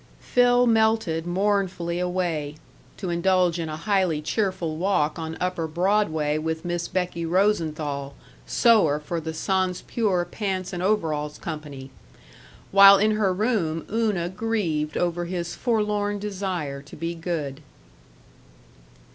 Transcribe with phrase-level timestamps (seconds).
[0.19, 2.55] Phil melted mournfully away
[2.97, 8.15] to indulge in a highly cheerful walk on upper Broadway with Miss Becky Rosenthal,
[8.47, 11.91] sewer for the Sans Peur Pants and Overalls Company
[12.71, 17.61] while in her room Una grieved over his forlorn desire to be good.